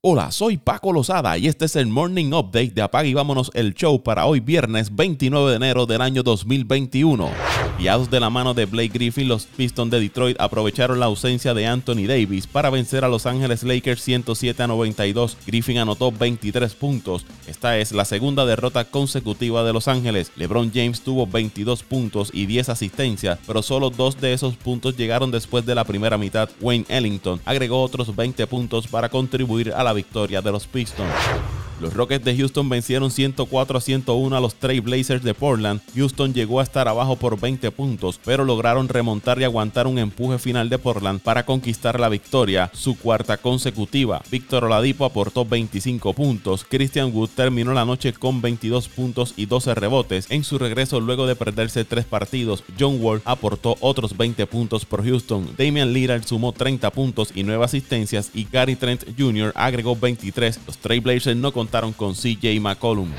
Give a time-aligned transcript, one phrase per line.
[0.00, 3.74] Hola, soy Paco Lozada y este es el Morning Update de Apague y Vámonos el
[3.74, 7.28] Show para hoy viernes 29 de enero del año 2021.
[7.78, 11.68] Guiados de la mano de Blake Griffin, los Pistons de Detroit aprovecharon la ausencia de
[11.68, 15.36] Anthony Davis para vencer a Los Ángeles Lakers 107 a 92.
[15.46, 17.24] Griffin anotó 23 puntos.
[17.46, 20.32] Esta es la segunda derrota consecutiva de Los Ángeles.
[20.34, 25.30] LeBron James tuvo 22 puntos y 10 asistencias, pero solo dos de esos puntos llegaron
[25.30, 26.50] después de la primera mitad.
[26.60, 31.14] Wayne Ellington agregó otros 20 puntos para contribuir a la victoria de los Pistons.
[31.80, 35.80] Los Rockets de Houston vencieron 104 a 101 a los Trail Blazers de Portland.
[35.94, 40.38] Houston llegó a estar abajo por 20 puntos, pero lograron remontar y aguantar un empuje
[40.38, 44.22] final de Portland para conquistar la victoria, su cuarta consecutiva.
[44.30, 46.64] Víctor Oladipo aportó 25 puntos.
[46.68, 50.26] Christian Wood terminó la noche con 22 puntos y 12 rebotes.
[50.30, 55.04] En su regreso luego de perderse tres partidos, John Wall aportó otros 20 puntos por
[55.04, 55.54] Houston.
[55.56, 59.52] Damian Lillard sumó 30 puntos y 9 asistencias y Gary Trent Jr.
[59.54, 60.60] agregó 23.
[60.66, 61.52] Los Trail Blazers no
[61.96, 63.10] con CJ McCollum.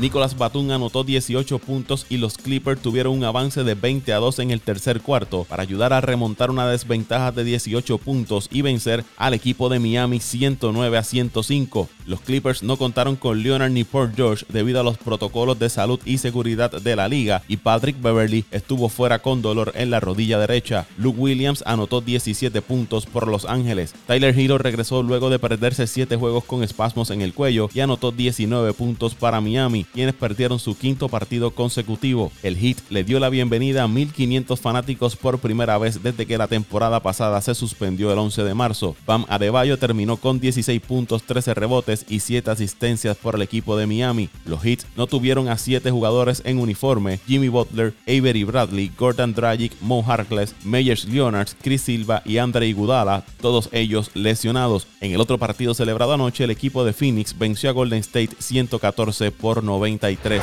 [0.00, 4.40] Nicolas Batum anotó 18 puntos y los Clippers tuvieron un avance de 20 a 2
[4.40, 9.04] en el tercer cuarto para ayudar a remontar una desventaja de 18 puntos y vencer
[9.16, 11.88] al equipo de Miami 109 a 105.
[12.06, 15.98] Los Clippers no contaron con Leonard ni Paul George debido a los protocolos de salud
[16.04, 20.38] y seguridad de la liga y Patrick Beverly estuvo fuera con dolor en la rodilla
[20.38, 20.86] derecha.
[20.98, 23.92] Luke Williams anotó 17 puntos por Los Ángeles.
[24.06, 28.12] Tyler Hero regresó luego de perderse 7 juegos con espasmos en el cuello y anotó
[28.12, 32.30] 19 puntos para Miami, quienes perdieron su quinto partido consecutivo.
[32.44, 36.46] El Heat le dio la bienvenida a 1.500 fanáticos por primera vez desde que la
[36.46, 38.94] temporada pasada se suspendió el 11 de marzo.
[39.06, 43.86] Bam Adebayo terminó con 16 puntos, 13 rebotes y 7 asistencias por el equipo de
[43.86, 44.28] Miami.
[44.44, 49.72] Los Heat no tuvieron a 7 jugadores en uniforme, Jimmy Butler, Avery Bradley, Gordon Dragic,
[49.80, 54.86] Mo Harkless, Meyers Leonard, Chris Silva y Andre Iguodala, todos ellos lesionados.
[55.00, 59.30] En el otro partido celebrado anoche, el equipo de Phoenix venció a Golden State 114
[59.30, 60.42] por 93.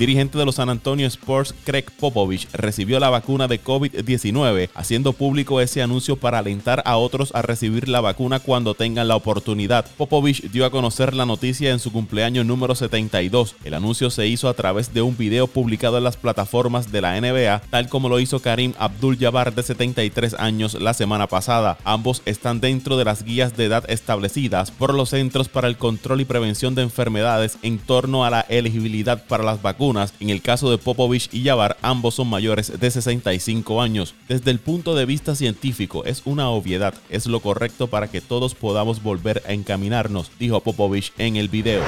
[0.00, 5.60] Dirigente de los San Antonio Sports, Craig Popovich, recibió la vacuna de COVID-19, haciendo público
[5.60, 9.84] ese anuncio para alentar a otros a recibir la vacuna cuando tengan la oportunidad.
[9.98, 13.56] Popovich dio a conocer la noticia en su cumpleaños número 72.
[13.62, 17.20] El anuncio se hizo a través de un video publicado en las plataformas de la
[17.20, 21.76] NBA, tal como lo hizo Karim Abdul-Jabbar de 73 años la semana pasada.
[21.84, 26.22] Ambos están dentro de las guías de edad establecidas por los Centros para el Control
[26.22, 29.89] y Prevención de Enfermedades en torno a la elegibilidad para las vacunas
[30.20, 34.14] en el caso de Popovich y Jabbar, ambos son mayores de 65 años.
[34.28, 38.54] Desde el punto de vista científico, es una obviedad, es lo correcto para que todos
[38.54, 41.82] podamos volver a encaminarnos, dijo Popovich en el video.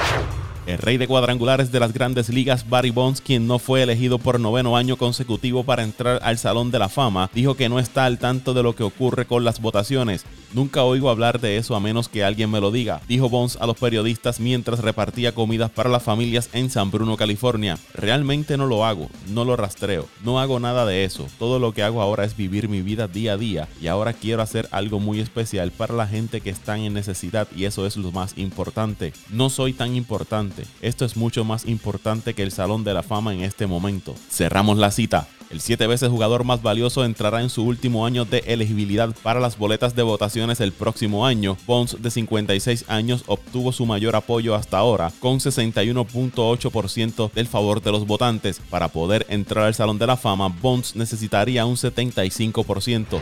[0.65, 4.39] El rey de cuadrangulares de las grandes ligas, Barry Bonds, quien no fue elegido por
[4.39, 8.17] noveno año consecutivo para entrar al Salón de la Fama, dijo que no está al
[8.17, 10.25] tanto de lo que ocurre con las votaciones.
[10.53, 13.65] Nunca oigo hablar de eso a menos que alguien me lo diga, dijo Bonds a
[13.65, 17.77] los periodistas mientras repartía comidas para las familias en San Bruno, California.
[17.93, 21.27] Realmente no lo hago, no lo rastreo, no hago nada de eso.
[21.39, 24.43] Todo lo que hago ahora es vivir mi vida día a día y ahora quiero
[24.43, 28.11] hacer algo muy especial para la gente que está en necesidad y eso es lo
[28.11, 29.11] más importante.
[29.29, 33.33] No soy tan importante esto es mucho más importante que el Salón de la Fama
[33.33, 34.15] en este momento.
[34.29, 35.27] Cerramos la cita.
[35.53, 39.55] El siete veces jugador más valioso entrará en su último año de elegibilidad para las
[39.55, 41.57] boletas de votaciones el próximo año.
[41.67, 47.91] Bonds, de 56 años, obtuvo su mayor apoyo hasta ahora, con 61.8% del favor de
[47.91, 48.61] los votantes.
[48.67, 53.19] Para poder entrar al Salón de la Fama, Bonds necesitaría un 75%.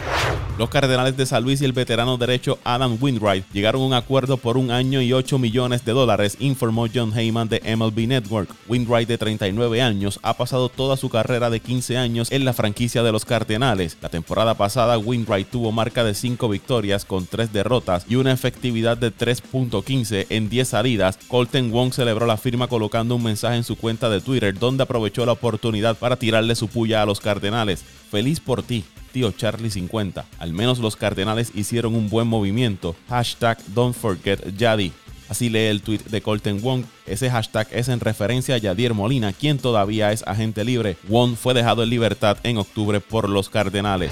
[0.57, 4.37] Los Cardenales de San Luis y el veterano derecho Adam Windwright llegaron a un acuerdo
[4.37, 8.49] por un año y 8 millones de dólares, informó John Heyman de MLB Network.
[8.69, 13.01] Windwright, de 39 años, ha pasado toda su carrera de 15 años en la franquicia
[13.01, 13.97] de los Cardenales.
[14.01, 18.97] La temporada pasada, Winwright tuvo marca de 5 victorias con 3 derrotas y una efectividad
[18.97, 21.17] de 3.15 en 10 salidas.
[21.27, 25.25] Colton Wong celebró la firma colocando un mensaje en su cuenta de Twitter donde aprovechó
[25.25, 27.83] la oportunidad para tirarle su puya a los Cardenales.
[28.11, 30.25] Feliz por ti, tío Charlie 50.
[30.37, 32.95] Al menos los Cardenales hicieron un buen movimiento.
[33.09, 34.91] Hashtag Don't Forget Yadi.
[35.29, 39.33] Así lee el tweet de Colton Wong ese hashtag es en referencia a Yadier Molina,
[39.33, 40.97] quien todavía es agente libre.
[41.07, 44.11] Won fue dejado en libertad en octubre por los Cardenales.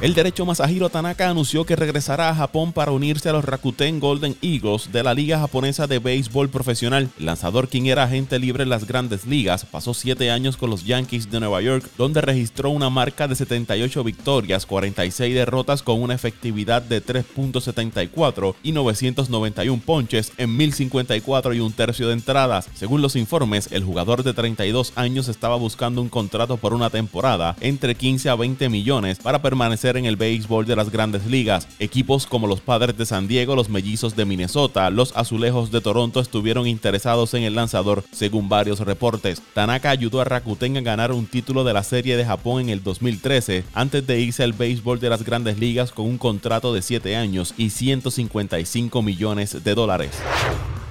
[0.00, 4.36] El derecho Masahiro Tanaka anunció que regresará a Japón para unirse a los Rakuten Golden
[4.42, 7.08] Eagles de la Liga Japonesa de Béisbol Profesional.
[7.18, 10.84] El lanzador, quien era agente libre en las grandes ligas, pasó 7 años con los
[10.84, 16.14] Yankees de Nueva York, donde registró una marca de 78 victorias, 46 derrotas con una
[16.14, 22.14] efectividad de 3.74 y 991 ponches en 1054 y un tercio de
[22.74, 27.56] Según los informes, el jugador de 32 años estaba buscando un contrato por una temporada
[27.60, 31.66] entre 15 a 20 millones para permanecer en el béisbol de las grandes ligas.
[31.78, 36.20] Equipos como los Padres de San Diego, los Mellizos de Minnesota, los Azulejos de Toronto
[36.20, 39.40] estuvieron interesados en el lanzador, según varios reportes.
[39.54, 42.82] Tanaka ayudó a Rakuten a ganar un título de la Serie de Japón en el
[42.82, 47.16] 2013 antes de irse al béisbol de las grandes ligas con un contrato de 7
[47.16, 50.10] años y 155 millones de dólares.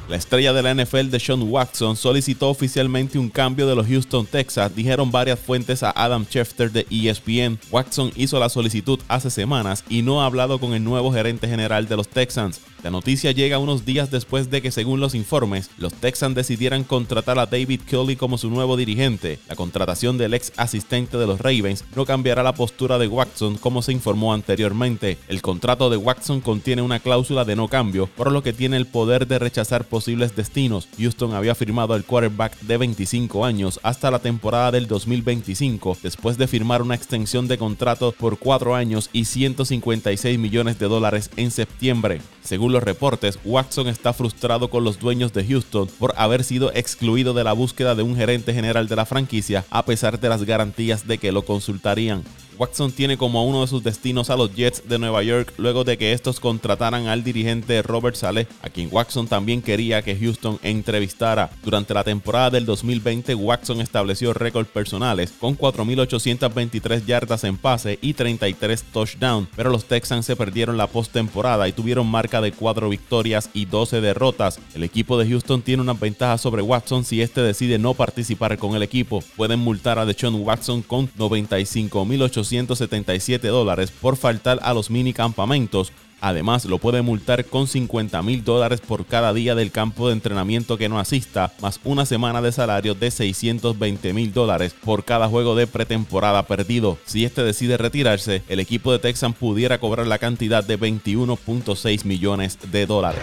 [0.09, 4.25] La estrella de la NFL de Sean Watson solicitó oficialmente un cambio de los Houston
[4.25, 7.59] Texas, dijeron varias fuentes a Adam Schefter de ESPN.
[7.71, 11.89] Watson hizo la solicitud hace semanas y no ha hablado con el nuevo gerente general
[11.89, 12.61] de los Texans.
[12.83, 17.39] La noticia llega unos días después de que, según los informes, los Texans decidieran contratar
[17.39, 19.39] a David Kelly como su nuevo dirigente.
[19.49, 23.81] La contratación del ex asistente de los Ravens no cambiará la postura de Watson como
[23.81, 25.17] se informó anteriormente.
[25.27, 28.85] El contrato de Watson contiene una cláusula de no cambio, por lo que tiene el
[28.85, 30.87] poder de rechazar posibles destinos.
[30.99, 36.45] Houston había firmado al quarterback de 25 años hasta la temporada del 2025, después de
[36.45, 42.21] firmar una extensión de contrato por 4 años y 156 millones de dólares en septiembre.
[42.43, 47.33] Según los reportes, Watson está frustrado con los dueños de Houston por haber sido excluido
[47.33, 51.07] de la búsqueda de un gerente general de la franquicia a pesar de las garantías
[51.07, 52.23] de que lo consultarían.
[52.57, 55.97] Watson tiene como uno de sus destinos a los Jets de Nueva York luego de
[55.97, 61.51] que estos contrataran al dirigente Robert Saleh, a quien Watson también quería que Houston entrevistara.
[61.63, 68.15] Durante la temporada del 2020, Watson estableció récords personales con 4.823 yardas en pase y
[68.15, 73.51] 33 touchdowns, pero los Texans se perdieron la postemporada y tuvieron marca de 4 victorias
[73.53, 74.59] y 12 derrotas.
[74.73, 78.75] El equipo de Houston tiene una ventaja sobre Watson si este decide no participar con
[78.75, 79.23] el equipo.
[79.35, 85.91] Pueden multar a Deshaun Watson con 95.800 277 dólares por faltar a los mini campamentos
[86.21, 90.77] Además, lo puede multar con 50 mil dólares por cada día del campo de entrenamiento
[90.77, 95.55] que no asista, más una semana de salario de 620 mil dólares por cada juego
[95.55, 96.97] de pretemporada perdido.
[97.05, 102.57] Si este decide retirarse, el equipo de Texan pudiera cobrar la cantidad de 21.6 millones
[102.71, 103.21] de dólares.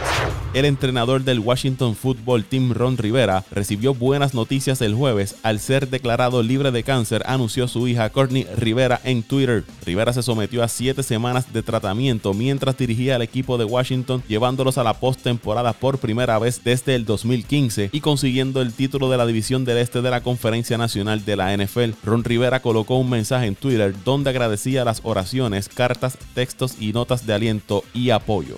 [0.55, 5.88] El entrenador del Washington Football Team Ron Rivera recibió buenas noticias el jueves al ser
[5.88, 9.64] declarado libre de cáncer, anunció su hija Courtney Rivera en Twitter.
[9.85, 14.78] Rivera se sometió a 7 semanas de tratamiento mientras dirigía al equipo de Washington, llevándolos
[14.78, 19.26] a la postemporada por primera vez desde el 2015 y consiguiendo el título de la
[19.26, 21.92] división del este de la Conferencia Nacional de la NFL.
[22.04, 27.26] Ron Rivera colocó un mensaje en Twitter donde agradecía las oraciones, cartas, textos y notas
[27.26, 28.56] de aliento y apoyo.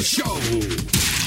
[0.00, 1.25] show.